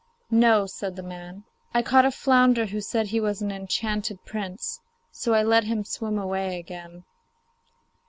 [0.31, 1.43] 'No,' said the man.
[1.75, 4.79] 'I caught a flounder who said he was an enchanted prince,
[5.11, 7.03] so I let him swim away again.